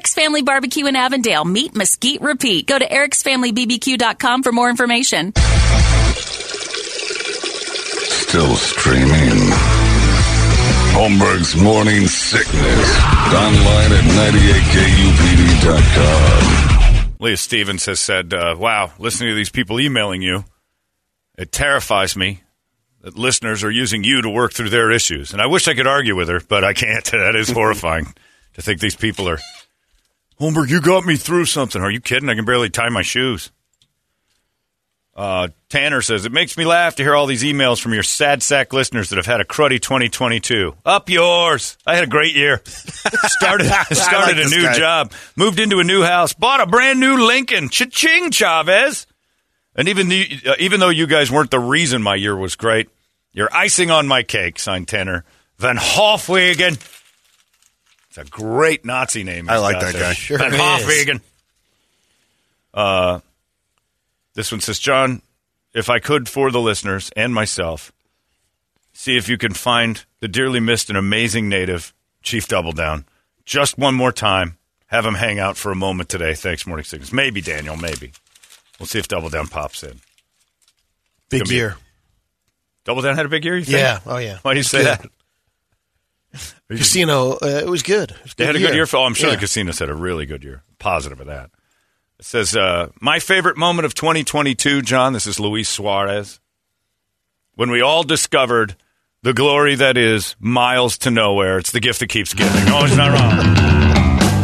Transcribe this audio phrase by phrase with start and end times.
[0.00, 1.44] Eric's Family Barbecue in Avondale.
[1.44, 2.66] Meet Mesquite Repeat.
[2.66, 5.34] Go to ericsfamilybbq.com for more information.
[8.08, 9.50] Still streaming.
[10.94, 12.98] Holmberg's Morning Sickness.
[13.34, 14.04] Online at
[17.04, 17.16] 98kupd.com.
[17.20, 20.44] Leah Stevens has said, uh, wow, listening to these people emailing you,
[21.36, 22.40] it terrifies me
[23.02, 25.34] that listeners are using you to work through their issues.
[25.34, 27.04] And I wish I could argue with her, but I can't.
[27.10, 28.06] That is horrifying
[28.54, 29.38] to think these people are.
[30.40, 31.82] Holmberg, you got me through something.
[31.82, 32.28] Are you kidding?
[32.28, 33.50] I can barely tie my shoes.
[35.14, 38.42] Uh, Tanner says, It makes me laugh to hear all these emails from your sad
[38.42, 40.74] sack listeners that have had a cruddy 2022.
[40.86, 41.76] Up yours.
[41.86, 42.62] I had a great year.
[42.64, 44.78] Started, started a new guy.
[44.78, 47.68] job, moved into a new house, bought a brand new Lincoln.
[47.68, 49.06] Cha-ching, Chavez.
[49.76, 52.88] And even, the, uh, even though you guys weren't the reason my year was great,
[53.32, 55.24] you're icing on my cake, signed Tanner.
[55.58, 56.78] Van Hofwegen.
[58.10, 59.48] It's a great Nazi name.
[59.48, 60.02] I like that there.
[60.02, 60.12] guy.
[60.14, 60.60] Sure Van is.
[60.60, 61.20] Hofwegen.
[62.74, 63.20] Uh,
[64.34, 65.22] this one says, John,
[65.72, 67.92] if I could for the listeners and myself,
[68.92, 73.04] see if you can find the dearly missed and amazing native Chief Double Down.
[73.44, 74.56] Just one more time.
[74.86, 76.34] Have him hang out for a moment today.
[76.34, 77.12] Thanks, Morning Sickness.
[77.12, 78.10] Maybe, Daniel, maybe.
[78.80, 80.00] We'll see if Double Down pops in.
[81.28, 81.76] Big Gonna be- year.
[82.84, 83.78] Double Down had a big year, you think?
[83.78, 84.00] Yeah.
[84.04, 84.38] Oh, yeah.
[84.42, 85.06] Why do you say that?
[86.34, 86.38] Are
[86.70, 88.10] you- Casino, uh, it was good.
[88.12, 88.86] It was They had a good year.
[88.86, 89.34] For, oh, I'm sure Yeah.
[89.36, 90.62] the casinos had a really good year.
[90.78, 91.50] Positive of that.
[92.18, 96.38] It says, uh, my favorite moment of 2022, John, this is Luis Suarez,
[97.54, 98.76] when we all discovered
[99.22, 101.58] the glory that is miles to nowhere.
[101.58, 102.68] It's the gift that keeps giving.
[102.68, 104.40] Oh, it's not wrong.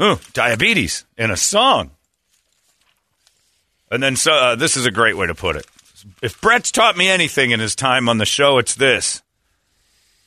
[0.00, 1.92] Ooh, diabetes in a song.
[3.92, 5.66] And then so, uh, this is a great way to put it.
[6.22, 9.22] If Brett's taught me anything in his time on the show, it's this.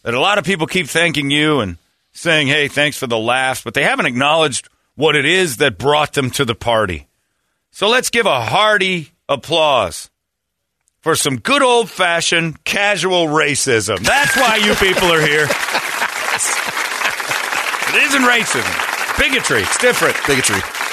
[0.04, 1.78] That a lot of people keep thanking you and
[2.14, 6.14] saying, hey, thanks for the laughs, but they haven't acknowledged what it is that brought
[6.14, 7.08] them to the party.
[7.72, 10.12] So let's give a hearty applause
[11.02, 14.00] for some good old fashioned casual racism.
[14.00, 15.48] That's why you people are here.
[17.88, 19.62] It isn't racism, bigotry.
[19.62, 20.18] It's different.
[20.28, 20.85] Bigotry.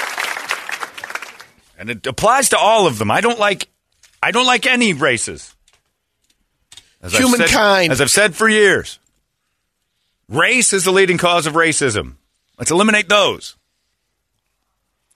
[1.83, 3.11] And it applies to all of them.
[3.11, 3.67] I don't like,
[4.21, 5.53] I don't like any races.
[7.01, 7.91] As I've said- Humankind.
[7.91, 8.99] as I've said for years,
[10.29, 12.13] race is the leading cause of racism.
[12.57, 13.57] Let's eliminate those.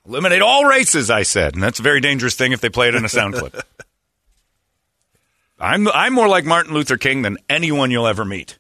[0.05, 2.95] Eliminate all races, I said, and that's a very dangerous thing if they play it
[2.95, 3.55] in a sound clip.
[5.59, 8.59] I'm I'm more like Martin Luther King than anyone you'll ever meet.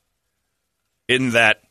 [1.09, 1.61] In that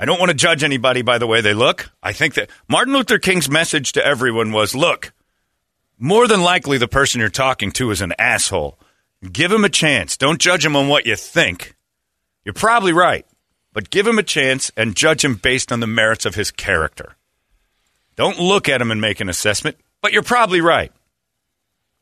[0.00, 1.90] I don't want to judge anybody by the way they look.
[2.02, 5.12] I think that Martin Luther King's message to everyone was look,
[5.98, 8.78] more than likely the person you're talking to is an asshole.
[9.32, 10.16] Give him a chance.
[10.16, 11.74] Don't judge him on what you think.
[12.44, 13.26] You're probably right,
[13.72, 17.16] but give him a chance and judge him based on the merits of his character.
[18.14, 20.92] Don't look at him and make an assessment, but you're probably right.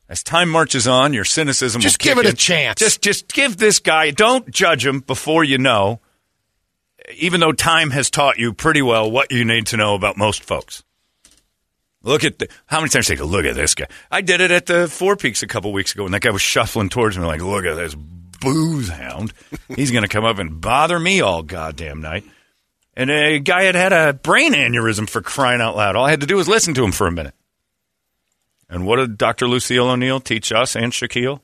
[0.07, 2.79] As time marches on, your cynicism Just give it a chance.
[2.79, 5.99] Just just give this guy don't judge him before you know.
[7.17, 10.43] Even though time has taught you pretty well what you need to know about most
[10.43, 10.83] folks.
[12.05, 13.87] Look at the, how many times I go, look at this guy.
[14.11, 16.41] I did it at the Four Peaks a couple weeks ago, and that guy was
[16.41, 19.33] shuffling towards me like, look at this booze hound.
[19.75, 22.23] He's going to come up and bother me all goddamn night.
[22.95, 25.95] And a guy had had a brain aneurysm for crying out loud.
[25.95, 27.33] All I had to do was listen to him for a minute.
[28.69, 29.47] And what did Dr.
[29.47, 31.39] Lucille O'Neal teach us and Shaquille?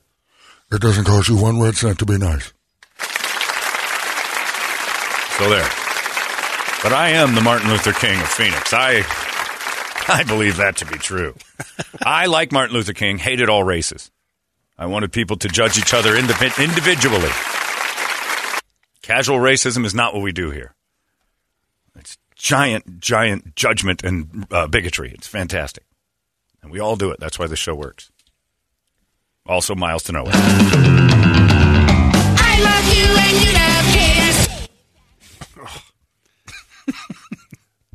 [0.71, 2.53] It doesn't cost you one red cent to be nice.
[5.37, 5.69] So there.
[6.83, 8.71] But I am the Martin Luther King of Phoenix.
[8.73, 9.01] I
[10.07, 11.36] I believe that to be true.
[12.03, 14.12] I, like Martin Luther King, hated all races.
[14.77, 17.30] I wanted people to judge each other indiv- individually.
[19.01, 20.74] Casual racism is not what we do here.
[21.98, 25.12] It's giant, giant judgment and uh, bigotry.
[25.12, 25.83] It's fantastic.
[26.63, 27.19] And we all do it.
[27.19, 28.12] That's why the show works.
[29.45, 30.31] Also, Miles to Nowhere.
[32.44, 33.86] I love you and you love
[36.97, 37.18] kids.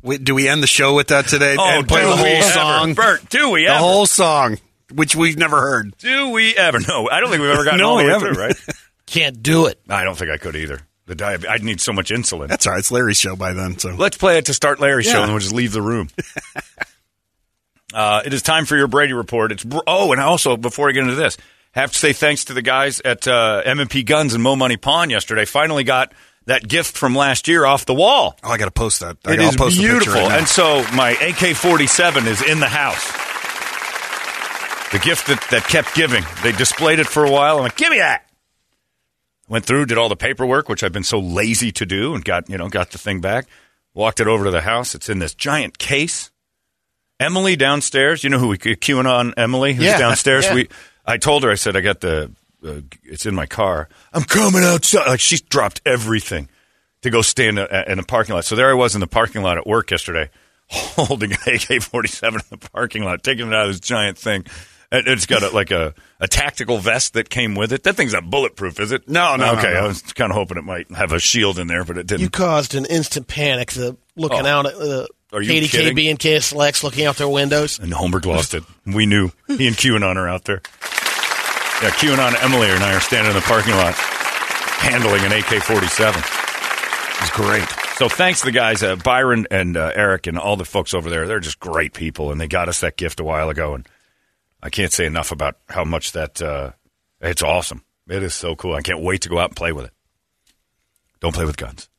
[0.07, 1.55] Wait, do we end the show with that today?
[1.59, 2.49] Oh, and play the whole ever?
[2.49, 2.93] song?
[2.93, 3.79] Bert, do we the ever?
[3.79, 4.57] whole song,
[4.93, 5.95] which we've never heard.
[5.97, 6.79] do we ever?
[6.79, 8.33] No, I don't think we've ever gotten No, all the we way haven't.
[8.35, 8.55] through, right?
[9.05, 9.79] Can't do it.
[9.89, 10.79] I don't think I could either.
[11.05, 11.49] The diabetes.
[11.49, 12.47] I'd need so much insulin.
[12.49, 12.79] That's all right.
[12.79, 13.77] It's Larry's show by then.
[13.79, 16.09] So Let's play it to start Larry's show, and we'll just leave the room.
[17.93, 19.51] uh, it is time for your Brady report.
[19.51, 21.37] It's br- oh, and also before I get into this,
[21.71, 25.09] have to say thanks to the guys at uh, M&P Guns and Mo Money Pawn
[25.09, 25.45] yesterday.
[25.45, 26.11] Finally got
[26.47, 28.35] that gift from last year off the wall.
[28.43, 29.17] oh, I got to post that.
[29.25, 32.67] I, It I'll post beautiful, right and so my AK forty seven is in the
[32.67, 33.05] house.
[34.91, 36.23] The gift that, that kept giving.
[36.43, 37.57] They displayed it for a while.
[37.57, 38.23] I'm like, give me that.
[39.49, 42.49] Went through, did all the paperwork, which I've been so lazy to do, and got
[42.49, 43.47] you know got the thing back.
[43.93, 44.95] Walked it over to the house.
[44.95, 46.31] It's in this giant case.
[47.19, 48.23] Emily downstairs.
[48.23, 50.45] You know who we queuing on Emily who's Yeah, downstairs.
[50.45, 50.53] yeah.
[50.53, 50.69] We
[51.05, 52.31] I told her I said I got the
[52.67, 53.89] uh, it's in my car.
[54.13, 55.07] I'm coming outside.
[55.07, 56.49] Like she's dropped everything
[57.01, 58.45] to go stand a- in the parking lot.
[58.45, 60.29] So there I was in the parking lot at work yesterday,
[60.69, 64.45] holding an AK-47 in the parking lot, taking it out of this giant thing.
[64.89, 67.83] It's got a, like a, a tactical vest that came with it.
[67.83, 69.09] That thing's not bulletproof, is it?
[69.09, 69.79] No, no, no, Okay, no.
[69.81, 72.21] I was kind of hoping it might have a shield in there, but it didn't.
[72.21, 73.73] You caused an instant panic.
[73.73, 74.59] The looking Oh.
[74.59, 75.93] out at the Are you kidding?
[75.93, 77.79] KDKB and KSLX looking out their windows.
[77.79, 78.63] and Holmberg lost it.
[78.85, 79.31] We knew.
[79.47, 80.61] He and QAnon are out there.
[81.81, 86.19] Yeah, QAnon Emily and I are standing in the parking lot handling an AK 47.
[86.19, 87.67] It's great.
[87.97, 91.09] So thanks to the guys, uh, Byron and uh, Eric and all the folks over
[91.09, 91.27] there.
[91.27, 93.75] They're just great people, and they got us that gift a while ago.
[93.75, 93.87] And
[94.61, 96.71] I can't say enough about how much that uh,
[97.21, 97.83] it's awesome.
[98.07, 98.73] It is so cool.
[98.73, 99.93] I can't wait to go out and play with it.
[101.19, 101.89] Don't play with guns.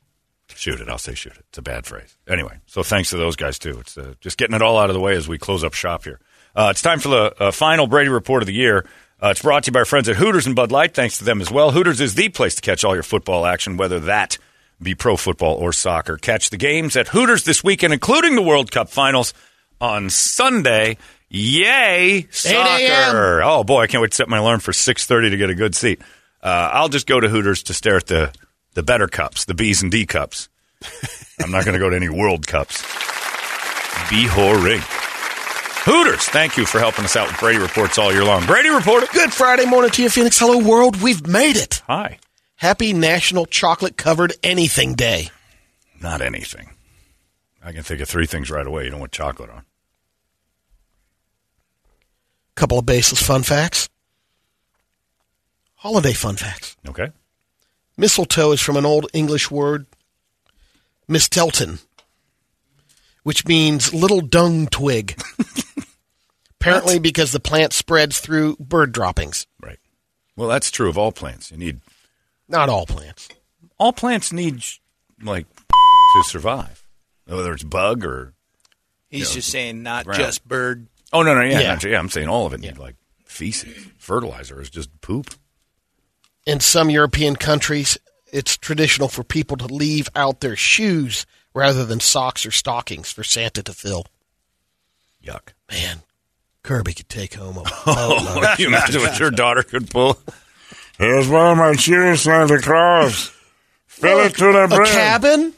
[0.54, 0.88] Shoot it.
[0.88, 1.44] I'll say shoot it.
[1.50, 2.16] It's a bad phrase.
[2.26, 3.78] Anyway, so thanks to those guys too.
[3.78, 6.04] It's uh, just getting it all out of the way as we close up shop
[6.04, 6.20] here.
[6.56, 8.84] Uh, it's time for the uh, final Brady report of the year.
[9.20, 10.94] Uh, it's brought to you by our friends at Hooters and Bud Light.
[10.94, 11.72] Thanks to them as well.
[11.72, 14.38] Hooters is the place to catch all your football action, whether that
[14.80, 16.16] be pro football or soccer.
[16.16, 19.34] Catch the games at Hooters this weekend, including the World Cup finals
[19.80, 20.98] on Sunday.
[21.30, 23.42] Yay, soccer!
[23.42, 25.54] Oh boy, I can't wait to set my alarm for six thirty to get a
[25.54, 26.00] good seat.
[26.42, 28.32] Uh, I'll just go to Hooters to stare at the
[28.74, 30.48] the better cups, the B's and D cups.
[31.40, 32.82] I'm not going to go to any World Cups.
[34.10, 35.07] Be whoring.
[35.90, 38.44] Hooters, thank you for helping us out with Brady reports all year long.
[38.44, 39.06] Brady reporter.
[39.10, 40.38] Good Friday morning to you, Phoenix.
[40.38, 41.00] Hello, world.
[41.00, 41.82] We've made it.
[41.86, 42.18] Hi.
[42.56, 45.30] Happy National Chocolate Covered Anything Day.
[45.98, 46.72] Not anything.
[47.64, 48.84] I can think of three things right away.
[48.84, 49.62] You don't want chocolate on.
[52.54, 53.88] Couple of baseless fun facts.
[55.76, 56.76] Holiday fun facts.
[56.86, 57.12] Okay.
[57.96, 59.86] Mistletoe is from an old English word,
[61.08, 61.82] mistelton,
[63.22, 65.18] which means little dung twig.
[66.68, 69.46] Apparently, because the plant spreads through bird droppings.
[69.60, 69.78] Right.
[70.36, 71.50] Well, that's true of all plants.
[71.50, 71.80] You need
[72.48, 73.28] Not all plants.
[73.78, 74.62] all plants need
[75.22, 76.84] like to survive,
[77.26, 78.34] whether it's bug or
[79.08, 80.20] He's just saying not Ground.
[80.20, 80.86] just bird.
[81.12, 81.68] oh no no yeah Yeah.
[81.74, 83.76] not- yeah I'm saying all of it need like feces.
[83.98, 85.34] Fertilizer is just poop.
[86.46, 87.98] In some European countries,
[88.32, 93.24] it's traditional for people to leave out their shoes rather than socks or stockings for
[93.24, 94.06] Santa to fill.
[95.24, 95.48] Yuck.
[95.70, 96.02] Man,
[96.68, 100.18] Kirby could take home a Oh, can you imagine what your daughter could pull?
[100.98, 103.32] Here's one of my shoes, Santa Claus.
[103.86, 104.72] Fill it to the brim.
[104.72, 104.86] a brim.
[104.86, 105.54] cabin?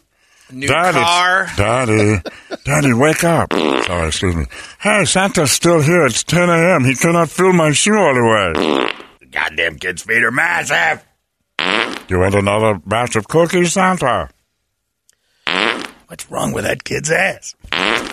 [0.52, 1.48] New Daddy, car.
[1.56, 2.22] Daddy,
[2.64, 3.52] Daddy, wake up.
[3.52, 4.44] Sorry, excuse me.
[4.78, 6.06] Hey, Santa's still here.
[6.06, 6.84] It's 10 a.m.
[6.84, 9.28] He cannot fill my shoe all the way.
[9.32, 11.04] Goddamn kids' feet are massive.
[12.08, 14.28] You want another batch of cookies, Santa?
[16.06, 17.56] What's wrong with that kid's ass?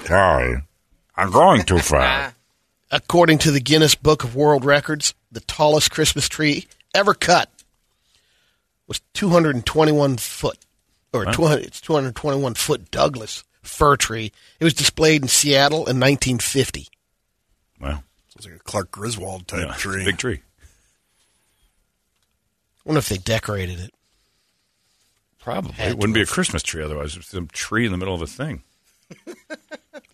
[0.07, 0.63] Sorry.
[1.15, 2.33] I'm going too far.
[2.89, 7.49] According to the Guinness Book of World Records, the tallest Christmas tree ever cut
[8.87, 10.57] was 221 foot,
[11.11, 14.31] or 200, it's 221 foot Douglas fir tree.
[14.59, 16.87] It was displayed in Seattle in 1950.
[17.81, 18.03] Well,
[18.35, 20.05] It's like a Clark Griswold type yeah, tree.
[20.05, 20.41] big tree.
[22.79, 23.93] I wonder if they decorated it.
[25.39, 25.73] Probably.
[25.73, 27.17] Had It wouldn't be a Christmas tree otherwise.
[27.17, 28.63] It's some tree in the middle of a thing.
[29.11, 29.35] A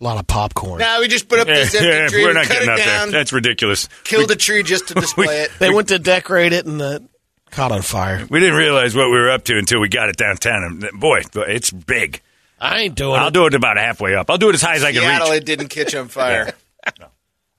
[0.00, 0.78] lot of popcorn.
[0.78, 3.10] Now we just put up this empty tree, we're not cut getting it out down,
[3.10, 3.20] there.
[3.20, 3.88] That's ridiculous.
[4.04, 5.50] killed the tree just to display it.
[5.58, 7.06] They went to decorate it, and the
[7.54, 8.26] Caught on fire.
[8.28, 10.64] We didn't realize what we were up to until we got it downtown.
[10.64, 12.20] And boy, it's big.
[12.60, 13.18] I ain't doing it.
[13.18, 13.34] I'll it.
[13.34, 14.28] do it about halfway up.
[14.28, 15.42] I'll do it as high as I can Seattle, reach.
[15.42, 16.52] it didn't catch on fire.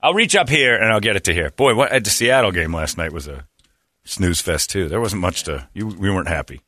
[0.02, 1.50] I'll reach up here and I'll get it to here.
[1.50, 3.46] Boy, what at the Seattle game last night was a
[4.04, 4.86] snooze fest too.
[4.88, 5.66] There wasn't much to.
[5.72, 6.60] You, we weren't happy.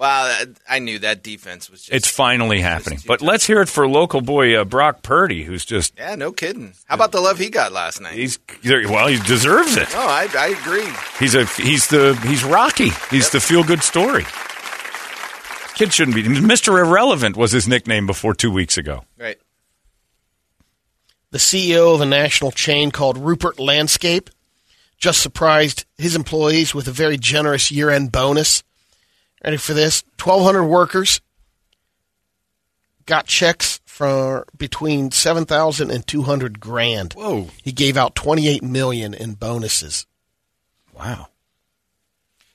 [0.00, 1.92] Wow, I knew that defense was just.
[1.92, 3.00] It's finally happening.
[3.00, 6.32] too But let's hear it for local boy uh, Brock Purdy, who's just yeah, no
[6.32, 6.72] kidding.
[6.86, 8.14] How about the love he got last night?
[8.14, 9.92] he's well, he deserves it.
[9.92, 10.90] no, I, I agree.
[11.18, 12.92] He's a he's the he's Rocky.
[13.10, 14.24] He's the feel good story.
[15.74, 16.78] Kid shouldn't be Mr.
[16.78, 19.04] Irrelevant was his nickname before two weeks ago.
[19.18, 19.36] Right.
[21.30, 24.30] The CEO of a national chain called Ruppert Landscape
[24.96, 28.62] just surprised his employees with a very generous year end bonus.
[29.44, 30.04] Ready for this?
[30.22, 31.20] 1,200 workers
[33.06, 37.14] got checks for between 7,000 and 200 grand.
[37.14, 37.48] Whoa.
[37.62, 40.06] He gave out 28 million in bonuses.
[40.96, 41.28] Wow.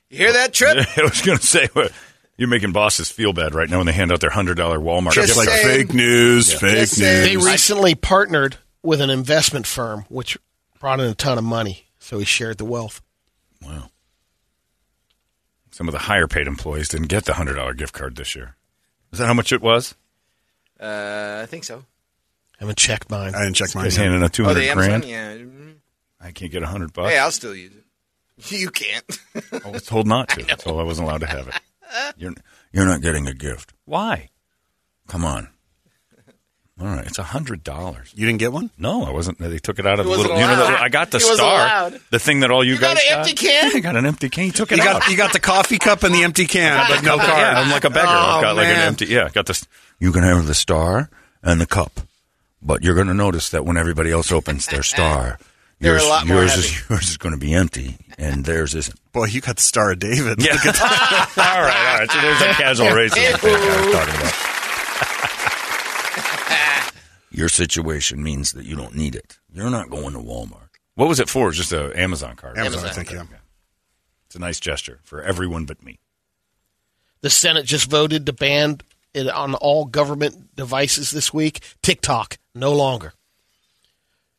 [0.09, 0.77] You hear that, Trip?
[0.97, 1.91] I was going to say what
[2.37, 5.13] you're making bosses feel bad right now when they hand out their hundred dollar Walmart.
[5.13, 7.25] Just Just like fake news, fake Just saying.
[7.25, 10.37] They recently partnered with an investment firm, which
[10.79, 11.87] brought in a ton of money.
[11.99, 13.01] So he shared the wealth.
[13.61, 13.89] Wow.
[15.75, 18.55] Some of the higher paid employees didn't get the hundred dollar gift card this year.
[19.11, 19.93] Is that how much it was?
[20.79, 21.79] Uh, I think so.
[21.79, 23.35] I haven't checked mine.
[23.35, 23.83] I didn't check mine.
[23.83, 24.03] He's yet.
[24.03, 25.01] handing a two Oh, hundred the Amazon?
[25.01, 25.03] grand.
[25.05, 25.33] Yeah.
[25.35, 25.73] Mhm.
[26.21, 27.11] I can't get a hundred bucks.
[27.11, 27.83] Hey, I'll still use it.
[28.57, 29.19] You can't.
[29.65, 31.55] I was told not to, so I wasn't allowed to have it.
[32.17, 32.33] You're
[32.71, 33.73] you're not getting a gift.
[33.83, 34.29] Why?
[35.07, 35.49] Come on.
[36.77, 38.11] All right, it's a hundred dollars.
[38.17, 38.69] You didn't get one?
[38.77, 39.37] No, I wasn't.
[39.39, 40.35] They took it out of He the little.
[40.35, 40.71] You know, allowed.
[40.73, 43.17] the, I got the He star, the thing that all you, You guys got an
[43.19, 43.75] empty can?
[43.77, 44.43] I got an empty can.
[44.43, 45.01] He took it You out.
[45.03, 47.53] got you got the coffee cup and the empty can, but no Yeah.
[47.61, 48.07] I'm like a beggar.
[48.09, 49.05] Oh, I've got like an empty.
[49.05, 49.65] Yeah, I got this.
[49.99, 51.09] You can have the star
[51.41, 52.01] and the cup,
[52.61, 55.39] but you're going to notice that when everybody else opens their star,
[55.79, 58.99] yours a lot more yours is yours is going to be empty, and theirs isn't.
[59.13, 60.41] Boy, you got the Star of David.
[60.43, 60.51] Yeah.
[60.55, 61.31] Look at that.
[61.37, 62.11] all right, all right.
[62.11, 64.54] So there's a casual racism thing I was talking about.
[67.35, 69.39] Your situation means that you don't need it.
[69.53, 70.69] You're not going to Walmart.
[70.95, 71.51] What was it for?
[71.51, 72.57] Just an Amazon card.
[72.57, 73.23] Amazon, I think, yeah.
[74.27, 75.99] It's a nice gesture for everyone but me.
[77.21, 78.79] The Senate just voted to ban
[79.13, 81.59] it on all government devices this week.
[81.81, 83.13] TikTok no longer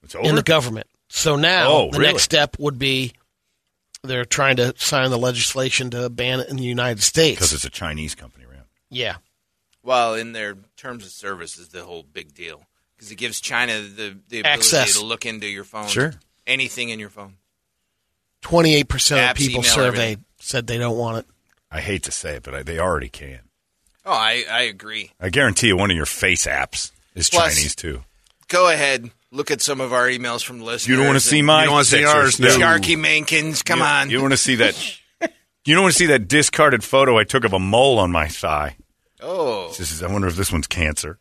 [0.03, 0.27] It's over.
[0.27, 0.87] in the government.
[1.09, 2.13] So now Oh, the really?
[2.13, 3.13] next step would be
[4.03, 7.65] they're trying to sign the legislation to ban it in the United States because it's
[7.65, 8.61] a Chinese company, right?
[8.89, 9.17] Yeah.
[9.83, 12.65] well, in their terms of service is the whole big deal
[12.97, 14.99] because it gives China the, the ability Access.
[14.99, 15.89] to look into your phone.
[15.89, 16.15] Sure.
[16.47, 17.35] Anything in your phone.
[18.43, 18.89] 28% of
[19.19, 20.25] Apps, people email, surveyed everything.
[20.41, 21.27] said they don't want it.
[21.71, 23.41] I hate to say it, but I, they already can.
[24.05, 25.11] Oh, I, I agree.
[25.21, 28.03] I guarantee you, one of your face apps is Plus- Chinese too.
[28.49, 29.11] Go ahead.
[29.33, 30.87] Look at some of our emails from listeners.
[30.89, 31.63] You don't want to see my.
[31.63, 32.47] You don't wanna see ours, no.
[32.57, 33.65] Sharky Mankins.
[33.65, 34.09] Come You- on.
[34.11, 34.99] You don't want to see that.
[35.65, 38.29] You don't want to see that discarded photo I took of a mole on my
[38.29, 38.77] thigh.
[39.21, 39.67] oh.
[39.77, 41.19] This is, I wonder if this one's cancer.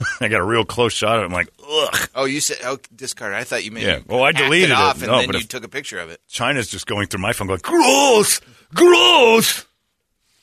[0.20, 1.26] I got a real close shot of it.
[1.26, 2.08] I'm like, ugh.
[2.14, 3.32] Oh, you said oh, discard.
[3.34, 3.96] I thought you made Yeah.
[3.98, 4.78] you Well, I deleted it it.
[4.78, 6.20] off and No, then but you took a picture of it.
[6.28, 8.40] China's just going through my phone going, gross,
[8.74, 9.64] gross.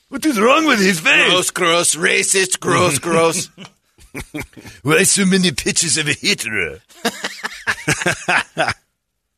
[0.10, 1.30] What is wrong with his face?
[1.30, 3.50] Gross, gross, racist, gross, gross.
[4.84, 6.80] Why so many pictures of a Hitler?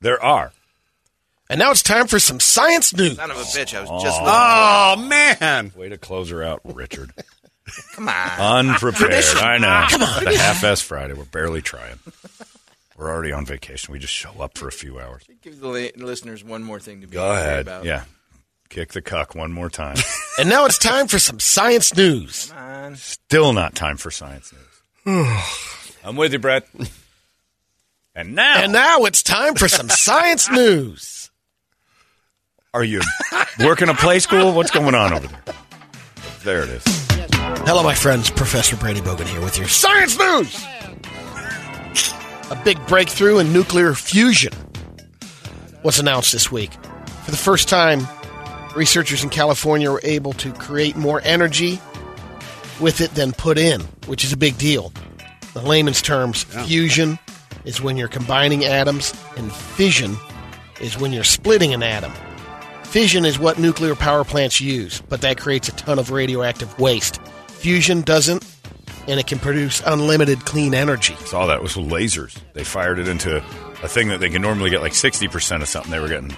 [0.02, 0.52] there are.
[1.50, 3.16] And now it's time for some science news.
[3.16, 3.74] Son of a bitch.
[3.76, 4.34] I was just looking.
[4.36, 5.72] Oh man.
[5.76, 7.14] Way to close her out, Richard.
[7.94, 8.68] Come on.
[8.70, 9.24] Unprepared.
[9.38, 9.86] I know.
[9.90, 10.24] Come on.
[10.24, 11.14] The half-ass Friday.
[11.14, 12.00] We're barely trying.
[12.98, 13.92] We're already on vacation.
[13.92, 15.24] We just show up for a few hours.
[15.42, 17.62] Give the listeners one more thing to be Go ahead.
[17.62, 17.86] about.
[17.86, 18.04] Yeah.
[18.70, 19.98] Kick the cuck one more time.
[20.40, 22.50] And now it's time for some science news.
[22.52, 22.96] Come on.
[22.96, 25.34] Still not time for science news.
[26.04, 26.68] I'm with you, Brett.
[28.14, 31.32] And now, And now it's time for some science news.
[32.72, 33.02] are you
[33.60, 34.54] working a play school?
[34.54, 35.42] What's going on over there?
[36.48, 36.84] There it is.
[37.68, 38.30] Hello, my friends.
[38.30, 40.66] Professor Brady Bogan here with your science news.
[42.50, 44.54] A big breakthrough in nuclear fusion
[45.84, 46.72] was announced this week.
[47.26, 48.08] For the first time,
[48.78, 51.82] researchers in California were able to create more energy
[52.80, 54.94] with it than put in, which is a big deal.
[55.54, 57.20] In layman's terms, fusion
[57.66, 60.16] is when you're combining atoms, and fission
[60.80, 62.14] is when you're splitting an atom.
[62.90, 67.20] Fission is what nuclear power plants use, but that creates a ton of radioactive waste.
[67.48, 68.46] Fusion doesn't,
[69.08, 71.16] and it can produce unlimited clean energy.
[71.26, 72.38] Saw that it was with lasers.
[72.54, 73.38] They fired it into
[73.84, 75.92] a thing that they can normally get like 60% of something.
[75.92, 76.30] They were getting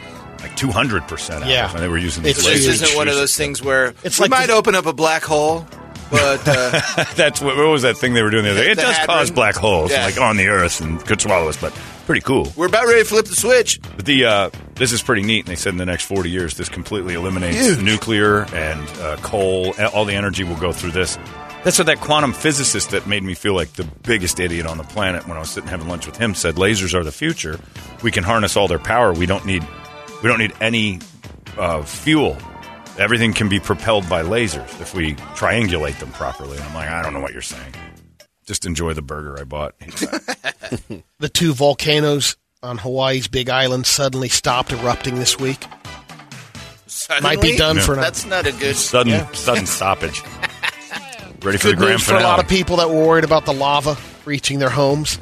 [0.42, 1.66] like 200% out Yeah.
[1.66, 1.76] of.
[1.76, 4.24] And they were using these It's This isn't one of those things where It's we
[4.24, 5.66] like might the- open up a black hole,
[6.10, 6.82] but uh,
[7.16, 8.72] That's what, what was that thing they were doing the other day?
[8.72, 9.18] It The does hadron.
[9.20, 10.06] cause black holes, Yeah.
[10.06, 11.58] like on the Earth, and could swallow us.
[11.58, 11.74] But
[12.10, 12.52] Pretty cool.
[12.56, 13.80] We're about ready to flip the switch.
[13.96, 15.42] But the uh, this is pretty neat.
[15.42, 17.84] And they said in the next 40 years, this completely eliminates Huge.
[17.84, 19.76] nuclear and uh, coal.
[19.94, 21.20] All the energy will go through this.
[21.64, 24.84] That's what that quantum physicist that made me feel like the biggest idiot on the
[24.86, 27.60] planet when I was sitting having lunch with him said lasers are the future.
[28.02, 29.14] We can harness all their power.
[29.14, 29.64] We don't need
[30.24, 31.02] we don't need any
[31.60, 32.40] uh, fuel.
[32.98, 36.58] Everything can be propelled by lasers if we triangulate them properly.
[36.58, 37.76] And I'm like, I don't know what you're saying.
[38.50, 39.76] Just enjoy the burger I bought.
[41.20, 45.64] The two volcanoes on Hawaii's Big Island suddenly stopped erupting this week.
[46.88, 47.36] Suddenly?
[47.36, 47.82] Might be done Yeah.
[47.84, 48.76] for an That's not a good.
[48.76, 50.24] sudden sudden stoppage.
[51.44, 53.46] Ready for good the grand news for a lot of people that were worried about
[53.46, 55.20] the lava reaching their homes.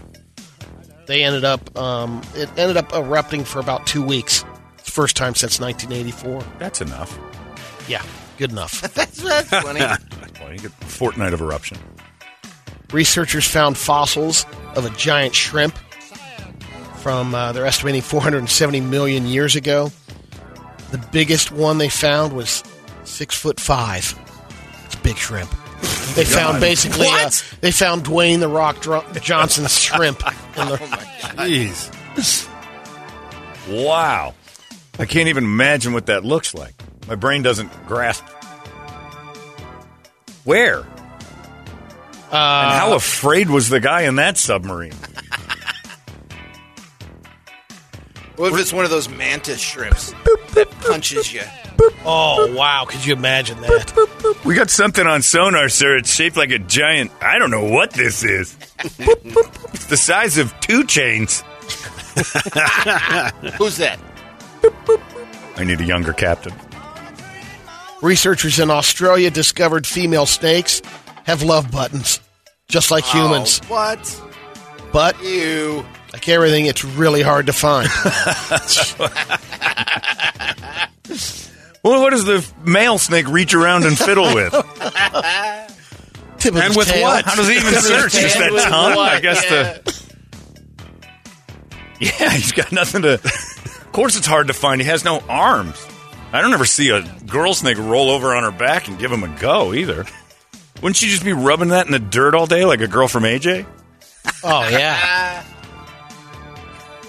[1.07, 4.45] They ended up um, it ended up erupting for about two weeks.
[4.77, 6.43] First time since 1984.
[6.59, 7.19] That's enough.
[7.89, 8.03] Yeah,
[8.37, 8.81] good enough.
[8.93, 9.79] That's, that's funny.
[9.81, 11.77] Well, you get a fortnight of eruption.
[12.91, 15.77] Researchers found fossils of a giant shrimp
[16.97, 19.91] from uh, they're estimating 470 million years ago.
[20.91, 22.63] The biggest one they found was
[23.03, 24.17] six foot five.
[24.85, 25.49] It's a big shrimp.
[26.15, 27.29] They found basically uh,
[27.61, 30.21] they found Dwayne the Rock Dr- Johnson's shrimp.
[30.57, 30.77] In the,
[31.37, 32.49] Jeez.
[33.69, 34.33] Wow.
[34.99, 36.73] I can't even imagine what that looks like.
[37.07, 38.23] My brain doesn't grasp.
[40.43, 40.85] Where?
[42.31, 44.93] And how uh, afraid was the guy in that submarine?
[48.37, 50.11] What if it's one of those mantis shrimps
[50.53, 51.41] that punches you?
[52.05, 52.85] oh wow!
[52.87, 54.37] Could you imagine that?
[54.45, 55.97] We got something on sonar, sir.
[55.97, 57.11] It's shaped like a giant.
[57.19, 58.55] I don't know what this is.
[58.79, 61.41] it's the size of two chains.
[63.57, 63.99] Who's that?
[65.55, 66.53] I need a younger captain.
[68.03, 70.83] Researchers in Australia discovered female snakes
[71.27, 72.19] have love buttons,
[72.67, 73.61] just like humans.
[73.65, 74.21] Oh, what?
[74.91, 75.85] But You.
[76.13, 77.87] like everything, it's really hard to find.
[81.83, 84.53] Well, what does the male snake reach around and fiddle with?
[86.53, 87.01] And with tail.
[87.03, 87.25] what?
[87.25, 88.11] How does he even search?
[88.13, 88.95] Just that tongue?
[88.95, 89.11] what?
[89.11, 89.77] I guess Yeah.
[89.79, 90.03] the.
[91.99, 93.13] Yeah, he's got nothing to.
[93.15, 94.79] Of course, it's hard to find.
[94.79, 95.83] He has no arms.
[96.31, 99.23] I don't ever see a girl snake roll over on her back and give him
[99.23, 100.05] a go either.
[100.81, 103.23] Wouldn't she just be rubbing that in the dirt all day like a girl from
[103.23, 103.65] AJ?
[104.43, 105.43] Oh yeah.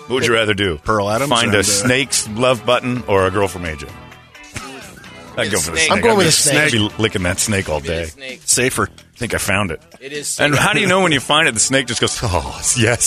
[0.09, 0.79] What would you rather do?
[0.79, 3.91] Pearl Adams Find a snake's love button or a girl from AJ?
[5.37, 5.79] I'd go for the Snake.
[5.79, 5.91] snake.
[5.93, 6.57] I'm going I'd with be- the snake.
[6.63, 8.07] I'd be licking that snake all day.
[8.07, 8.41] snake.
[8.47, 8.85] Safer.
[8.89, 9.83] I think I found it.
[10.01, 10.41] It is.
[10.41, 11.53] And how do you know when you find it?
[11.53, 13.05] The snake just goes, oh, yes.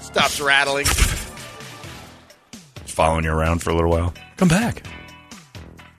[0.00, 0.86] stops rattling?
[2.86, 4.14] Following you around for a little while.
[4.38, 4.84] Come back.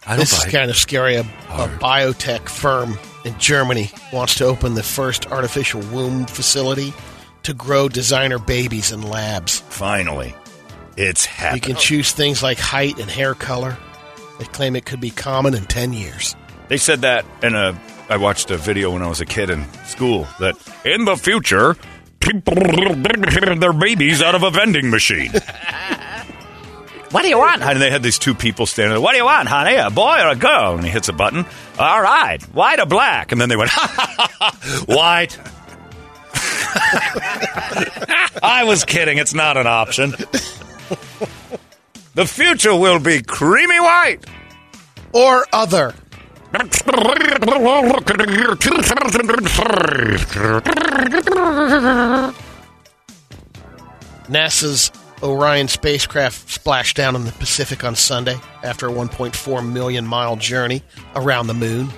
[0.07, 1.15] I This is kind of scary.
[1.15, 6.93] A, a biotech firm in Germany wants to open the first artificial womb facility
[7.43, 9.61] to grow designer babies in labs.
[9.69, 10.35] Finally,
[10.97, 11.63] it's happening.
[11.63, 13.77] You can choose things like height and hair color.
[14.39, 16.35] They claim it could be common in 10 years.
[16.67, 17.79] They said that in a.
[18.07, 21.75] I watched a video when I was a kid in school that in the future,
[22.19, 22.53] people
[23.59, 25.31] their babies out of a vending machine.
[27.15, 27.63] what do you want?
[27.63, 28.99] And they had these two people standing there.
[28.99, 29.75] What do you want, honey?
[29.75, 30.75] A boy or a girl?
[30.75, 31.45] And he hits a button.
[31.79, 33.31] All right, white or black?
[33.31, 33.71] And then they went,
[34.85, 35.39] white.
[38.43, 39.17] I was kidding.
[39.17, 40.11] It's not an option.
[42.15, 44.25] The future will be creamy white.
[45.13, 45.95] Or other.
[54.27, 54.91] NASA's
[55.23, 60.83] Orion spacecraft splashed down in the Pacific on Sunday after a 1.4 million mile journey
[61.15, 61.89] around the moon.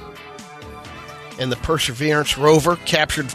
[1.40, 3.28] And the Perseverance rover captured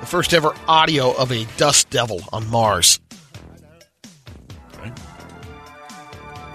[0.00, 3.00] the first ever audio of a dust devil on Mars.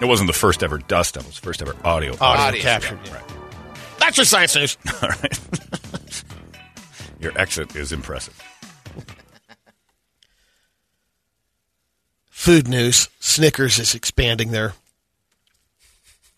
[0.02, 1.28] It wasn't the first ever dust devil.
[1.28, 2.12] It was the first ever audio.
[2.14, 3.00] Audio, Audio, captured.
[3.06, 3.22] yeah.
[4.00, 4.78] That's your science news.
[5.02, 5.40] All right.
[7.20, 8.40] Your exit is impressive.
[12.46, 14.74] Food news: Snickers is expanding their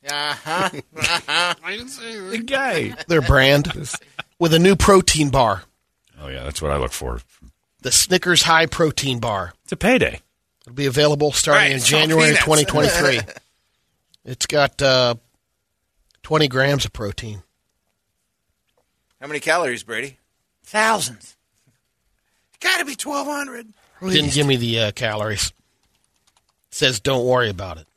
[0.09, 0.69] Uh-huh.
[0.95, 2.95] The guy.
[3.09, 3.67] their brand
[4.39, 5.63] with a new protein bar,
[6.21, 7.19] Oh yeah, that's what I look for.
[7.81, 9.53] the Snickers High Protein Bar.
[9.65, 10.21] It's a payday.
[10.61, 12.45] It'll be available starting Right, in it's all January peanuts.
[12.45, 13.19] 2023.
[14.31, 15.15] it's got uh,
[16.23, 17.43] 20 grams of protein.
[19.19, 20.19] How many calories, Brady?
[20.63, 21.35] Thousands.
[22.61, 23.67] Got to be twelve hundred.
[24.01, 25.51] Didn't give me the uh, calories.
[26.77, 27.87] Says don't worry about it.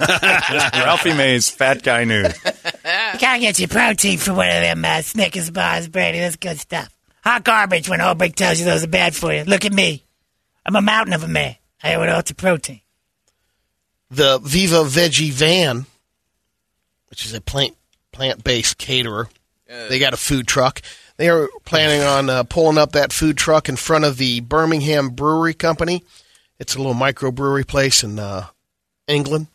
[0.74, 2.38] Ralphie May's Fat Guy News.
[2.44, 6.20] You gotta get your protein from one of them uh, Snickers bars, Brady.
[6.20, 6.88] That's good stuff.
[7.24, 9.42] Hot garbage when Holbrook tells you those are bad for you.
[9.42, 10.04] Look at me.
[10.64, 11.56] I'm a mountain of a man.
[11.82, 12.80] I have lots of protein.
[14.12, 15.86] The Viva Veggie Van,
[17.10, 17.74] which is a plant
[18.12, 19.28] plant based caterer,
[19.66, 20.80] they got a food truck.
[21.16, 25.08] They are planning on uh, pulling up that food truck in front of the Birmingham
[25.08, 26.04] Brewery Company.
[26.58, 28.46] It's a little microbrewery place in uh,
[29.06, 29.48] England,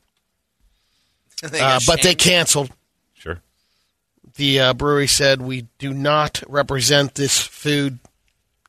[1.41, 2.69] They uh, but they canceled.
[3.15, 3.39] Sure.
[4.35, 7.97] The uh, brewery said we do not represent this food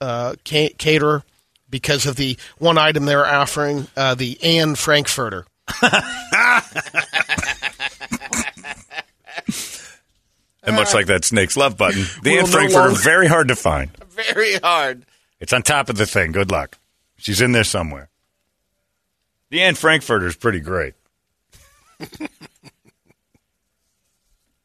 [0.00, 1.22] uh, ca- caterer
[1.68, 5.46] because of the one item they're offering, uh, the Anne Frankfurter.
[10.64, 13.56] And much like that snake's love button, the Will Anne Frankfurter longer- very hard to
[13.56, 13.90] find.
[14.10, 15.04] very hard.
[15.40, 16.30] It's on top of the thing.
[16.30, 16.78] Good luck.
[17.16, 18.08] She's in there somewhere.
[19.52, 20.94] The Anne Frankfurter is pretty great.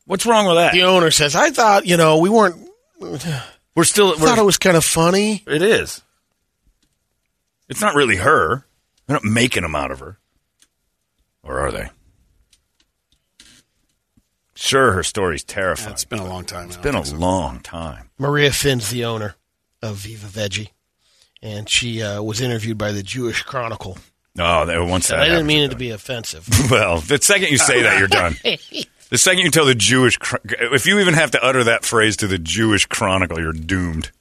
[0.06, 0.72] What's wrong with that?
[0.72, 2.56] The owner says, "I thought you know we weren't.
[2.98, 4.14] We're still.
[4.14, 6.02] I thought it was kind of funny." It is.
[7.68, 8.66] It's not really her.
[9.06, 10.20] They're not making them out of her.
[11.44, 11.90] Or are they?
[14.56, 15.92] Sure, her story's terrifying.
[15.92, 16.68] It's been a long time.
[16.68, 18.10] it's been a long time.
[18.18, 19.36] Maria Finn's the owner
[19.82, 20.70] of Viva Veggie,
[21.42, 23.98] and she uh, was interviewed by the Jewish Chronicle.
[24.40, 26.48] Oh, they, once that I didn't happens, mean you're it to be offensive.
[26.72, 28.36] Well, the second you say that, you're done.
[29.10, 30.42] The second you tell the Jewish, Chron-
[30.74, 34.12] if you even have to utter that phrase to the Jewish Chronicle, you're doomed.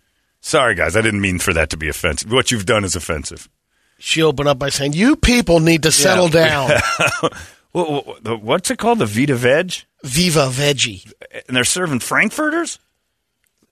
[0.41, 2.31] Sorry, guys, I didn't mean for that to be offensive.
[2.31, 3.49] What you've done is offensive.
[3.99, 6.71] she opened up by saying, "You people need to settle down."
[7.73, 9.01] What, what- the- what's it called?
[9.01, 9.75] The Vita Veg,
[10.05, 11.13] Viva Veggie,
[11.49, 12.79] and they're serving frankfurters.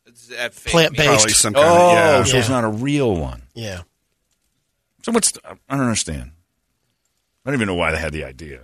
[0.06, 1.04] It's that fake plant meat.
[1.06, 1.40] Probably based.
[1.40, 2.24] some kind Oh, of yeah.
[2.24, 3.42] so it's not a real one.
[3.54, 3.82] Yeah,
[5.04, 5.32] So what's?
[5.44, 6.32] I don't understand.
[7.44, 8.60] I don't even know why they had the idea.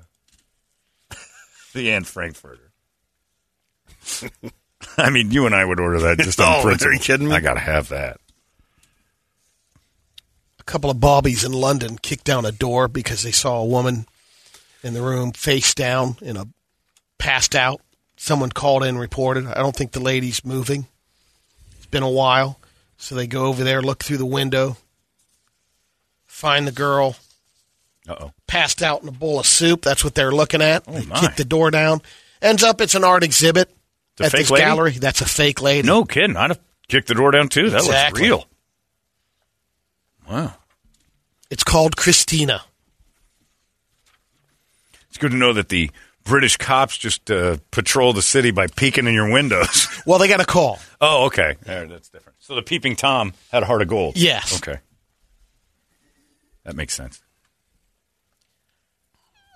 [1.75, 2.71] the Anne Frankfurter.
[4.97, 6.90] I mean, you and I would order that just on Oh, principle.
[6.90, 7.35] are you kidding me?
[7.35, 8.19] I gotta have that.
[10.59, 14.07] a couple of bobbies in London kicked down a door because they saw a woman
[14.83, 16.47] in the room face down in a
[17.19, 17.81] passed out.
[18.16, 19.47] Someone called in, reported.
[19.47, 20.87] I don't think the lady's moving.
[21.77, 22.59] It's been a while,
[22.97, 24.77] so they go over there, look through the window,
[26.27, 27.16] find the girl
[28.11, 28.33] Uh oh.
[28.49, 29.83] passed out in a bowl of soup.
[29.83, 30.83] That's what they're looking at.
[30.88, 31.20] Oh, they my.
[31.20, 32.03] kick the door down.
[32.42, 33.70] Ends up it's an art exhibit
[34.20, 34.64] a at this lady?
[34.64, 34.92] gallery.
[34.92, 35.87] That's a fake lady.
[35.87, 36.37] No kidding.
[36.37, 37.70] I'd have kicked the door down too.
[37.70, 38.29] That Exactly.
[38.31, 38.46] looks
[40.29, 40.35] real.
[40.37, 40.55] Wow.
[41.51, 42.62] It's called Christina.
[45.09, 45.90] It's good to know that the
[46.25, 49.87] British cops just uh, patrol the city by peeking in your windows.
[50.07, 50.79] Well, they got a call.
[51.01, 51.57] oh, okay.
[51.62, 52.38] That's different.
[52.40, 54.16] So the peeping Tom had a heart of gold.
[54.16, 54.57] Yes.
[54.57, 54.81] Okay.
[56.64, 57.23] That makes sense.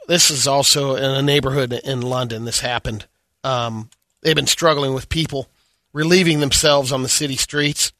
[0.06, 2.44] This is also in a neighborhood in London.
[2.44, 3.06] This happened.
[3.42, 3.90] Um,
[4.22, 5.48] they've been struggling with people
[5.92, 7.92] relieving themselves on the city streets.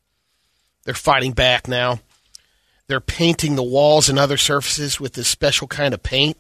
[0.85, 2.01] They're fighting back now.
[2.87, 6.37] They're painting the walls and other surfaces with this special kind of paint,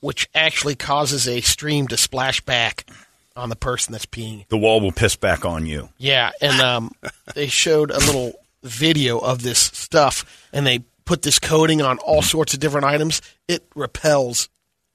[0.00, 2.88] which actually causes a stream to splash back
[3.34, 4.46] on the person that's peeing.
[4.48, 5.88] The wall will piss back on you.
[5.98, 6.92] Yeah, and um,
[7.34, 12.22] they showed a little video of this stuff, and they put this coating on all
[12.22, 13.20] sorts of different items.
[13.48, 14.48] It repels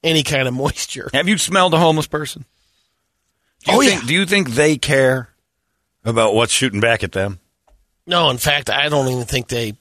[0.06, 1.10] any kind of moisture.
[1.12, 2.44] Have you smelled a homeless person?
[3.64, 4.08] Do you Oh, think, yeah.
[4.08, 5.28] Do you think they care
[6.04, 7.40] about what's shooting back at them?
[8.06, 9.74] No, in fact, I don't even think they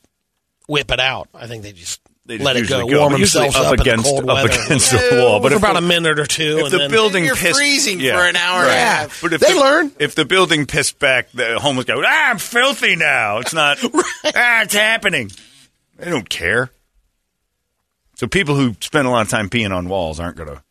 [0.68, 1.30] whip it out.
[1.36, 3.74] I think they just, They just let it usually go, warm but themselves up, up
[3.80, 4.62] against in the cold up weather.
[4.66, 5.40] against the wall.
[5.40, 6.58] But for if about a minute or two.
[6.58, 8.18] if and the then, building You're pissed, freezing yeah.
[8.18, 8.86] for an hour and a Yeah.
[9.02, 9.22] half.
[9.22, 9.92] But if They the, learn.
[10.00, 13.38] If the building pissed back, the homeless guy, goes, ah, I'm filthy now.
[13.38, 13.78] It's not.
[14.38, 15.30] Ah, it's happening.
[15.98, 16.72] They don't care.
[18.16, 20.64] So people who spend a lot of time peeing on walls aren't gonna.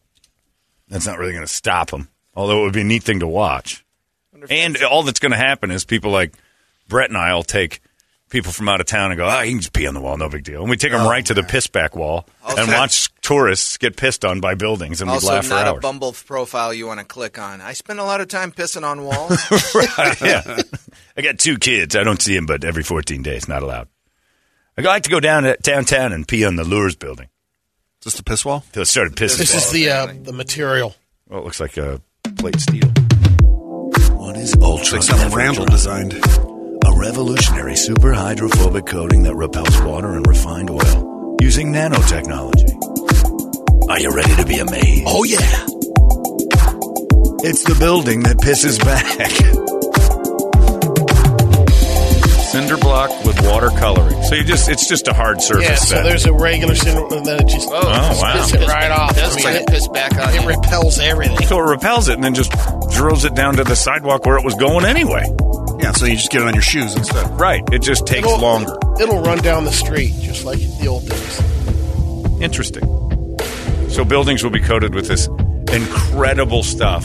[0.89, 2.09] That's not really gonna stop them.
[2.35, 3.85] Although it would be a neat thing to watch.
[4.51, 6.35] And all that's going to happen is people like
[6.89, 7.81] Brett and I will take
[8.31, 10.17] people from out of town and go, oh, you can just pee on the wall,
[10.17, 10.61] no big deal.
[10.61, 13.97] And we take them oh, right to the piss back wall and watch tourists get
[13.97, 15.65] pissed on by buildings, and we laugh for hours.
[15.67, 15.81] not a.
[15.81, 17.61] Bumble profile you want to click on.
[17.61, 19.39] I spend a lot of time pissing on walls.
[20.21, 20.63] yeah.
[21.17, 21.95] I got two kids.
[21.95, 23.49] I don't see them but every 14 days.
[23.49, 23.89] Not allowed.
[24.77, 27.29] I like to go down to downtown and pee on the Lures building.
[28.05, 28.62] Is this the piss wall?
[28.73, 29.38] Till it started pissing.
[29.38, 30.95] this is the uh, the material.
[31.27, 32.03] Well, it looks like a
[32.37, 32.87] plate steel.
[34.12, 34.99] What is Ultra?
[34.99, 36.12] It's like something Randall designed.
[36.12, 42.75] A revolutionary super hydrophobic coating that repels water and refined oil using nanotechnology.
[43.88, 45.05] Are you ready to be amazed?
[45.07, 45.38] Oh yeah,
[47.43, 49.31] It's the building that pisses back.
[52.55, 54.23] Cinder block with water coloring.
[54.25, 55.64] So you just it's just a hard surface.
[55.69, 55.75] yeah.
[55.75, 56.05] So then.
[56.05, 58.12] there's a regular syndrome, and then it just Oh, wow.
[58.45, 59.14] spits it right off.
[59.17, 60.49] Does I mean, like it, piss back on it you.
[60.49, 61.47] repels everything.
[61.49, 62.53] so it repels it and then just
[62.93, 65.25] drills it down to the sidewalk where it was going anyway.
[65.81, 67.29] Yeah, so you just get it on your shoes instead.
[67.40, 67.62] Right.
[67.73, 68.77] It just takes It'll- longer.
[69.01, 71.40] It'll run down the street just like the old days.
[72.40, 72.85] Interesting.
[73.90, 75.27] So buildings will be coated with this
[75.73, 77.05] incredible stuff.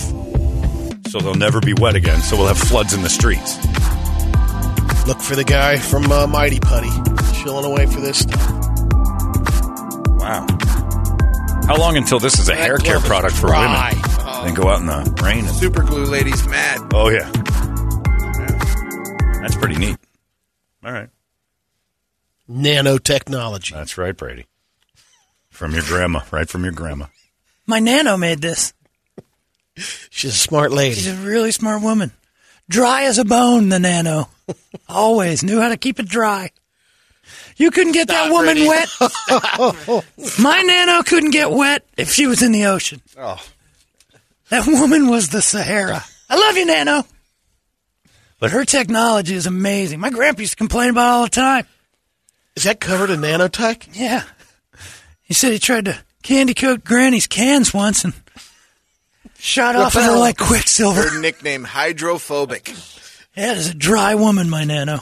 [1.10, 2.22] So they'll never be wet again.
[2.22, 3.58] So we'll have floods in the streets.
[5.10, 6.92] Look for the guy from uh, Mighty Putty
[7.42, 8.48] chilling away for this stuff.
[10.20, 10.46] Wow.
[11.66, 13.92] How long until this is a hair care product for dry.
[13.92, 14.46] women?
[14.46, 15.48] Then go out in the rain.
[15.48, 16.92] And, Super glue ladies mad.
[16.94, 17.28] oh, yeah.
[19.42, 19.98] That's pretty neat.
[20.84, 21.10] All right.
[22.48, 23.72] Nanotechnology.
[23.72, 24.46] That's right, Brady.
[25.50, 27.08] From your grandma, right from your grandma.
[27.66, 28.74] My nano made this.
[29.76, 30.94] She's a smart lady.
[30.94, 32.12] She's a really smart woman.
[32.70, 34.30] Dry as a bone, the nano.
[34.90, 36.52] Always knew how to keep it dry.
[37.58, 38.90] You couldn't get that woman wet.
[40.40, 43.02] My nano couldn't get wet if she was in the ocean.
[43.18, 43.44] Oh.
[44.50, 46.04] That woman was the Sahara.
[46.30, 47.06] I love you, Nano.
[48.40, 50.00] But her technology is amazing.
[50.00, 51.68] My grandpa used to complain about it all the time.
[52.56, 53.90] Is that covered in nanotech?
[53.94, 54.24] Yeah.
[55.22, 58.14] He said he tried to candy coat Granny's cans once and
[59.40, 61.02] shot off of her like quicksilver.
[61.10, 62.74] Her nickname hydrophobic.
[63.36, 65.00] That is a dry woman, my Nano.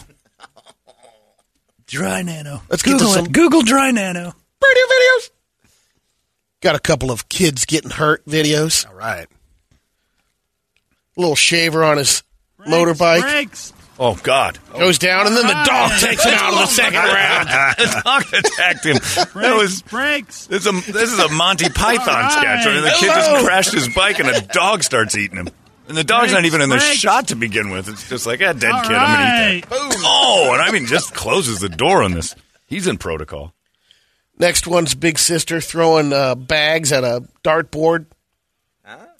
[1.88, 2.62] Dry Nano.
[2.70, 3.32] Let's get to Google some- it.
[3.32, 4.26] Google dry Nano.
[4.64, 5.30] Radio videos.
[6.62, 8.88] Got a couple of kids getting hurt videos.
[8.88, 9.28] All right.
[11.16, 12.22] little shaver on his
[12.60, 13.74] motorbike Brakes.
[14.00, 14.60] Oh, God.
[14.74, 17.48] goes down, and then the dog takes him out of the second round.
[17.78, 18.98] the dog attacked him.
[19.42, 20.46] That was Brakes.
[20.48, 22.68] this is a this is a Monty Python sketch.
[22.68, 25.50] I mean, the kid just crashed his bike and a dog starts eating him.
[25.88, 26.96] And the dog's not even in the Brakes.
[26.98, 27.88] shot to begin with.
[27.88, 28.70] It's just like, a dead kid.
[28.72, 29.70] I'm gonna eat that.
[29.70, 29.92] Boom.
[30.06, 32.36] Oh, and I mean, just closes the door on this.
[32.68, 33.54] He's in protocol.
[34.38, 38.06] Next one's big sister throwing uh, bags at a dartboard.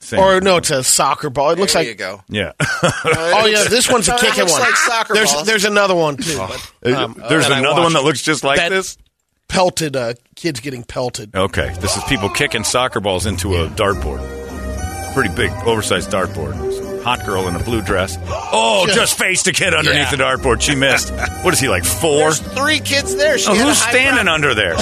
[0.08, 0.22] Same.
[0.22, 1.50] Or no, it's a soccer ball.
[1.50, 2.22] It looks like you go.
[2.30, 2.54] yeah.
[2.62, 4.62] oh yeah, this one's a It kicking looks one.
[4.62, 5.46] like soccer there's balls.
[5.48, 6.38] there's another one too.
[6.82, 8.98] but, um, There's another one that looks just like That- this.
[9.50, 9.98] pelted.
[9.98, 11.36] Uh, kids getting pelted.
[11.36, 14.24] Okay, this is people kicking soccer balls into a dartboard.
[15.14, 17.04] Pretty big, oversized dartboard.
[17.04, 18.18] Hot girl in a blue dress.
[18.60, 20.16] Oh, Just- just faced a kid underneath Yeah.
[20.16, 20.62] the dartboard.
[20.62, 21.12] She missed.
[21.44, 22.18] What is he like four?
[22.18, 23.38] There's three kids there.
[23.38, 24.76] She Oh, who's standing prop- under there?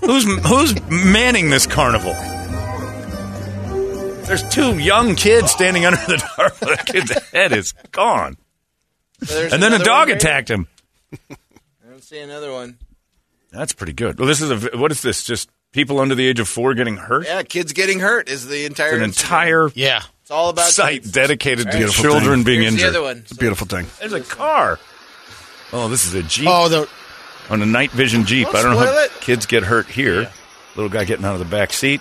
[0.00, 2.14] who's who's manning this carnival?
[4.26, 6.76] There's two young kids standing under the dartboard.
[6.86, 8.36] The kid's head is gone.
[9.18, 10.66] There's And then a dog right attacked him.
[11.30, 11.36] I
[11.90, 12.78] don't see another one.
[13.50, 14.18] That's pretty good.
[14.18, 15.24] Well, this is a what is this?
[15.24, 17.26] Just people under the age of four getting hurt?
[17.26, 18.96] Yeah, kids getting hurt is the entire.
[18.96, 21.12] An entire Yeah, It's all about site kids.
[21.12, 22.44] dedicated to Beautiful children thing.
[22.44, 23.18] being Here's the other one.
[23.18, 23.86] It's a beautiful thing.
[24.00, 24.78] There's a car.
[25.72, 26.88] Oh, this is a Jeep Oh, the
[27.50, 28.46] on a night vision Jeep.
[28.46, 29.10] Don't I don't know how it.
[29.20, 30.30] kids get hurt here.
[30.74, 32.00] Little guy getting out of the back seat.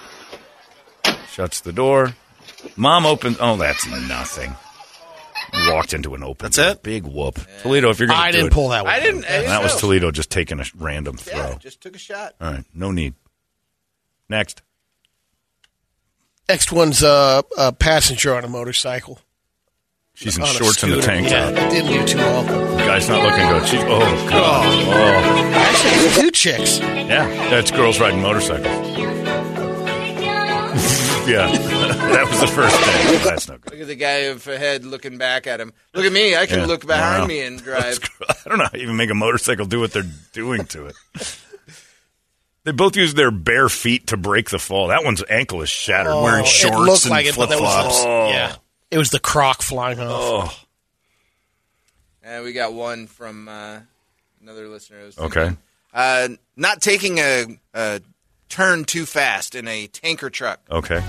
[1.31, 2.13] Shuts the door.
[2.75, 3.37] Mom opens.
[3.39, 4.55] Oh, that's nothing.
[5.69, 6.45] Walked into an open.
[6.45, 6.67] That's door.
[6.69, 6.83] it?
[6.83, 7.39] Big whoop.
[7.61, 8.93] Toledo, if you're going to I do didn't it, pull that one.
[8.93, 9.25] I didn't.
[9.25, 9.79] I didn't That was know.
[9.79, 11.37] Toledo just taking a sh- random throw.
[11.37, 12.35] Yeah, just took a shot.
[12.39, 13.13] All right, no need.
[14.29, 14.61] Next.
[16.47, 19.19] Next one's uh, a passenger on a motorcycle.
[20.13, 21.07] She's in On a shorts and a scooter.
[21.07, 21.57] tank Yeah, top.
[21.63, 22.45] it didn't do too well.
[22.77, 23.67] Guy's not looking good.
[23.67, 24.65] She's oh god.
[24.87, 26.79] Oh, Actually, two chicks.
[26.79, 27.25] yeah.
[27.49, 28.67] That's girls riding motorcycles.
[31.31, 31.51] Yeah,
[32.13, 33.19] that was the first thing.
[33.23, 33.71] That's no good.
[33.73, 35.73] Look at the guy up ahead looking back at him.
[35.93, 36.35] Look at me.
[36.35, 36.65] I can Yeah.
[36.65, 37.27] look behind Wow.
[37.27, 37.99] me and drive.
[38.45, 40.95] I don't know how you even make a motorcycle do what they're doing to it.
[42.63, 44.89] They both use their bare feet to break the fall.
[44.89, 46.11] That one's ankle is shattered.
[46.13, 46.77] Oh, Wearing it shorts.
[46.77, 47.95] looked and like it, but was flip-flops.
[48.05, 48.29] Oh.
[48.29, 48.55] yeah.
[48.91, 50.09] It was the croc flying off.
[50.13, 50.67] Oh,
[52.23, 53.79] And we got one from uh,
[54.41, 55.05] another listener.
[55.05, 55.51] was okay.
[55.93, 58.01] Uh, not taking a, a
[58.51, 60.59] turn too fast in a tanker truck.
[60.69, 60.99] Okay.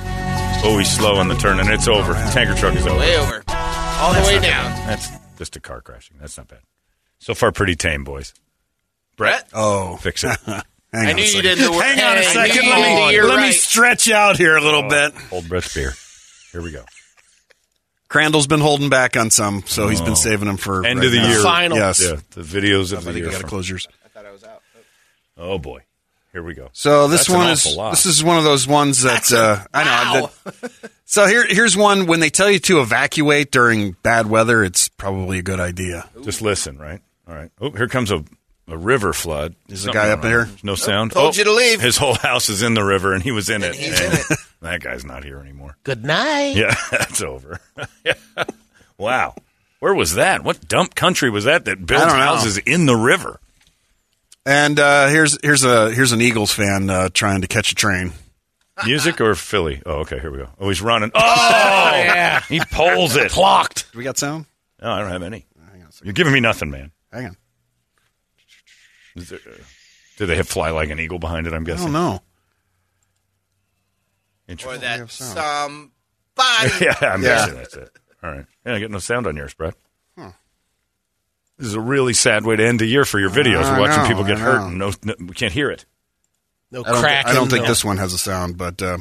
[0.65, 2.15] Oh, he's slow on the turn, and it's over.
[2.33, 2.99] Tanker truck is over.
[2.99, 3.43] Way over.
[3.49, 4.71] All the way down.
[4.87, 6.17] That's just a car crashing.
[6.21, 6.61] That's not bad.
[7.19, 8.33] So far, pretty tame, boys.
[9.17, 10.39] Brett, Oh, fix it.
[10.47, 10.63] hang
[10.95, 11.43] I on knew a you second.
[11.43, 12.63] didn't know Hang on a I knew second.
[12.65, 13.55] you Let didn't me, hear let me right.
[13.55, 15.13] stretch out here a little oh, bit.
[15.31, 15.93] Hold Brett's beer.
[16.53, 16.85] Here we go.
[18.09, 20.15] Crandall's been holding back on some, so he's been oh.
[20.15, 21.29] saving them for End right of the now.
[21.29, 21.43] year.
[21.43, 21.79] Final.
[21.79, 23.17] Yes, Yeah, the videos of I the think year.
[23.17, 23.89] you got to from- close yours.
[24.05, 24.63] I thought I was out.
[25.39, 25.81] Oh boy,
[26.33, 26.69] here we go.
[26.73, 27.91] So this That's an one is awful lot.
[27.93, 30.31] this is one of those ones that uh, I know.
[30.45, 34.89] that- so here here's one when they tell you to evacuate during bad weather, it's
[34.89, 36.09] probably a good idea.
[36.23, 37.01] Just listen, right?
[37.29, 37.51] All right.
[37.61, 38.25] Oh, here comes a,
[38.67, 39.55] a river flood.
[39.69, 40.45] Is the guy up there?
[40.47, 41.13] There's no sound.
[41.13, 41.81] told Oh, you to leave.
[41.81, 43.75] His whole house is in the river, and he was in it.
[43.75, 44.39] he's and in it.
[44.63, 45.77] That guy's not here anymore.
[45.83, 46.55] Good night.
[46.55, 47.59] Yeah, that's over.
[48.97, 49.35] wow.
[49.81, 50.45] Where was that?
[50.45, 53.41] What dump country was that that built houses in the river?
[54.45, 58.13] And uh, here's here's a here's an Eagles fan uh, trying to catch a train.
[58.85, 59.81] Music or Philly?
[59.87, 60.19] Oh, okay.
[60.19, 60.49] Here we go.
[60.59, 61.13] Oh, he's running.
[61.15, 61.21] Oh,
[61.95, 62.41] yeah.
[62.49, 63.31] He pulls it.
[63.31, 63.93] Clocked.
[63.93, 64.47] Do we got sound?
[64.81, 65.47] No, I don't have any.
[66.03, 66.91] You're giving me nothing, man.
[67.13, 67.37] Hang on.
[69.15, 69.53] Is there, uh,
[70.17, 71.53] do they have fly like an eagle behind it?
[71.53, 71.85] I'm I guessing.
[71.85, 72.15] don't know.
[72.17, 72.21] Or
[74.49, 74.81] Interesting.
[74.81, 76.85] that somebody.
[76.85, 77.29] yeah, I'm Yeah.
[77.29, 77.91] guessing that's it.
[78.25, 78.47] All right.
[78.67, 79.75] Yeah, I get no sound on yours, Brett.
[81.59, 83.63] This is a really sad way to end the year for your videos.
[83.71, 85.85] We're watching know, people get hurt and no, no, we can't hear it.
[86.71, 87.31] No I don't, thi- cracking.
[87.31, 88.99] I don't think no- this one has a sound, but uh,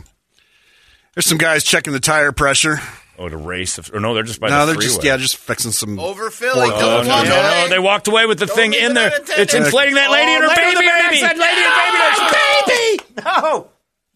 [1.15, 2.77] there's some guys checking the tire pressure.
[3.17, 3.77] Oh, to race?
[3.77, 4.87] Of, or no, they're just by no, the they're freeway.
[4.87, 5.97] just yeah, just fixing some.
[5.97, 6.71] Overfilling.
[6.73, 9.07] Oh, no, no, no, they walked away with the thing in there.
[9.07, 9.39] unattended.
[9.39, 10.75] It's inflating that lady and her Oh, baby.
[10.77, 11.21] lady and baby.
[11.21, 11.39] baby.
[11.39, 13.03] lady and baby.
[13.05, 13.21] baby.
[13.25, 13.67] No,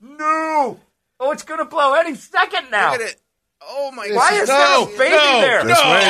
[0.01, 0.79] no.
[1.19, 2.91] Oh, it's going to blow any second now.
[2.93, 3.21] Look at it.
[3.61, 4.41] Oh my Why God.
[4.41, 5.63] is there a baby there?
[5.65, 6.01] This way.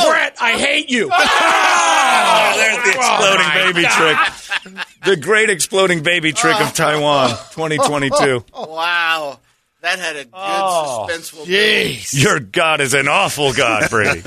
[0.00, 0.58] Oh, Brett, I oh.
[0.58, 1.10] hate you.
[2.28, 4.18] Oh, there's the oh, exploding baby trick.
[5.04, 6.72] The great exploding baby trick of oh.
[6.72, 8.44] Taiwan, 2022.
[8.54, 9.38] Wow.
[9.82, 11.06] That had a good Oh.
[11.08, 11.44] suspenseful.
[11.44, 12.14] Jeez.
[12.20, 14.22] Your God is an awful God, Brady.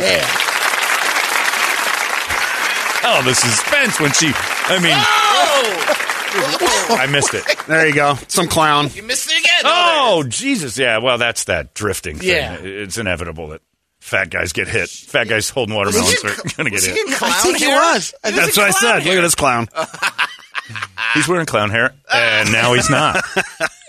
[3.01, 4.32] Oh, the suspense when she.
[4.36, 6.95] I mean, Oh!
[6.99, 7.43] I missed it.
[7.67, 8.15] There you go.
[8.27, 8.89] Some clown.
[8.93, 9.62] You missed it again.
[9.65, 10.77] Oh, Jesus.
[10.77, 12.29] Yeah, well, that's that drifting thing.
[12.29, 12.55] Yeah.
[12.62, 13.62] It's inevitable that
[13.99, 14.89] fat guys get hit.
[14.89, 17.17] Fat guys holding watermelons are going to get hit.
[17.17, 18.13] clown I think he was.
[18.23, 19.05] I That's what I said.
[19.05, 19.67] Look at this clown.
[21.15, 23.23] He's wearing clown hair, and now he's not.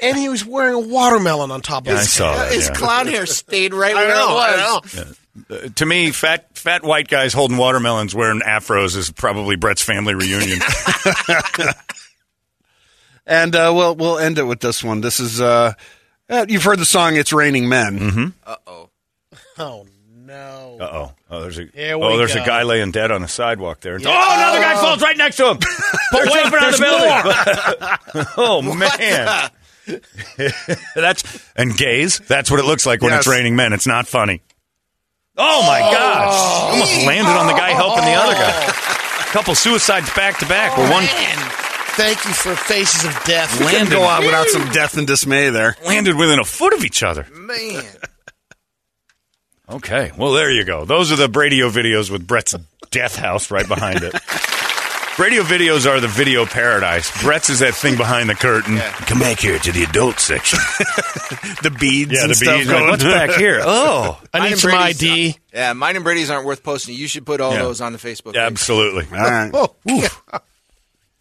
[0.02, 2.52] And he was wearing a watermelon on top of Yeah, I his saw that.
[2.52, 2.74] His yeah.
[2.74, 4.80] clown hair stayed right where know, I it know.
[4.82, 5.16] was.
[5.50, 10.14] Uh, to me, fat fat white guys holding watermelons wearing afros is probably Brett's family
[10.14, 10.58] reunion.
[13.26, 15.02] And uh, we'll we'll end it with this one.
[15.02, 15.74] This is uh,
[16.30, 18.26] uh, you've heard the song "It's Raining Men." Mm-hmm.
[18.46, 19.86] Uh oh.
[20.30, 20.84] Oh no.
[20.84, 21.12] Uh oh.
[21.30, 22.42] Oh, there's a Here we oh, there's go.
[22.42, 23.98] a guy laying dead on the sidewalk there.
[23.98, 24.08] Yeah.
[24.08, 25.58] Oh, another guy falls right next to him.
[26.12, 28.28] The building.
[28.36, 29.50] oh man.
[30.96, 32.18] That's and gays.
[32.18, 33.72] That's what it looks like when it's raining men.
[33.72, 34.42] It's not funny.
[35.36, 36.72] Oh my gosh!
[36.72, 38.66] Almost landed on the guy helping the other guy.
[38.66, 40.76] A couple suicides back to back.
[40.76, 43.60] Where one Thank you for Faces of Death.
[43.60, 45.76] Landed go out without some death and dismay there.
[45.86, 47.26] landed within a foot of each other.
[47.32, 47.84] Man.
[49.70, 50.84] Okay, well there you go.
[50.84, 52.54] Those are the Bradio videos with Brett's
[52.90, 54.14] death house right behind it.
[55.18, 57.10] Radio videos are the video paradise.
[57.22, 58.78] Brett's is that thing behind the curtain.
[58.78, 60.58] Come back here to the adult section.
[61.62, 62.68] The beads Yeah, and the stuff bees.
[62.68, 62.88] going.
[62.88, 63.60] What's back here?
[63.64, 65.36] Oh, I need some Brady's- ID.
[65.52, 66.94] Yeah, mine and Brady's aren't worth posting.
[66.96, 67.62] You should put all Yeah.
[67.62, 68.32] those on the Facebook.
[68.32, 68.36] page.
[68.36, 69.04] absolutely.
[69.12, 69.50] All right.
[69.52, 69.74] Oh,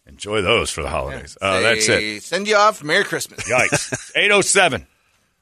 [0.06, 1.36] Enjoy those for the holidays.
[1.40, 2.22] Uh, Say, that's it.
[2.22, 2.82] Send you off.
[2.82, 3.48] Merry Christmas.
[3.48, 4.12] Yikes.
[4.16, 4.86] 807.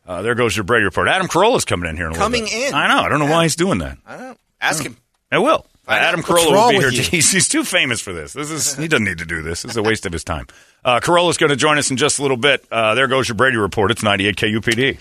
[0.08, 1.06] Uh, there goes your Brady report.
[1.06, 2.68] Adam Carolla's coming in here in a little Coming bit.
[2.70, 2.74] in.
[2.74, 3.00] I know.
[3.02, 3.98] I don't know why he's doing that.
[4.06, 4.36] I don't know.
[4.60, 4.96] Ask him.
[5.30, 5.66] I will.
[5.86, 6.90] Uh, Adam Carolla will be here.
[6.90, 8.32] He's, he's too famous for this.
[8.32, 9.62] This is he doesn't need to do this.
[9.62, 10.46] This is a waste of his time.
[10.84, 12.64] Uh, Carolla's going to join us in just a little bit.
[12.70, 13.90] Uh, there goes your Brady report.
[13.90, 14.96] It's 98 KUPD.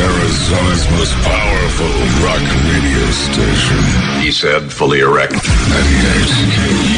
[0.00, 1.86] Arizona's most powerful
[2.24, 4.22] rock radio station.
[4.22, 5.32] He said, fully erect.
[5.34, 6.97] 98 KUPD.